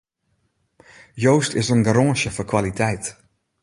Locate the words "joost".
1.15-1.51